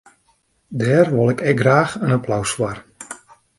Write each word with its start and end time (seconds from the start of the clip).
Dêr 0.79 1.07
wol 1.15 1.31
ik 1.33 1.39
ek 1.51 1.57
graach 1.63 1.93
in 2.03 2.15
applaus 2.17 2.51
foar. 2.57 2.77